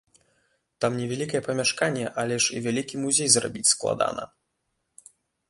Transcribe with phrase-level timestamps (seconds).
[0.85, 4.23] Там невялікае памяшканне, але ж і вялікі музей зрабіць складана.